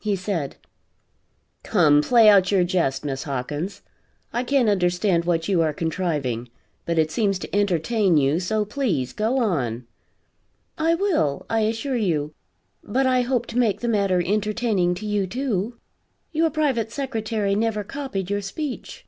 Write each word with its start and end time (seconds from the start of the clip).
He 0.00 0.16
said: 0.16 0.56
"Come, 1.62 2.02
play 2.02 2.28
out 2.28 2.50
your 2.50 2.64
jest, 2.64 3.04
Miss 3.04 3.22
Hawkins. 3.22 3.82
I 4.32 4.42
can't 4.42 4.68
understand 4.68 5.24
what 5.24 5.46
you 5.46 5.62
are 5.62 5.72
contriving 5.72 6.48
but 6.84 6.98
it 6.98 7.12
seems 7.12 7.38
to 7.38 7.54
entertain 7.54 8.16
you 8.16 8.40
so 8.40 8.64
please, 8.64 9.12
go 9.12 9.38
on." 9.38 9.86
"I 10.76 10.96
will, 10.96 11.46
I 11.48 11.60
assure 11.60 11.94
you; 11.94 12.34
but 12.82 13.06
I 13.06 13.20
hope 13.22 13.46
to 13.46 13.58
make 13.58 13.80
the 13.80 13.86
matter 13.86 14.20
entertaining 14.26 14.96
to 14.96 15.06
you, 15.06 15.24
too. 15.28 15.78
Your 16.32 16.50
private 16.50 16.90
secretary 16.90 17.54
never 17.54 17.84
copied 17.84 18.28
your 18.28 18.40
speech." 18.42 19.06